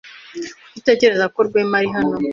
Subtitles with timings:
[0.71, 2.15] Kuki utekereza ko Rwema ari hano?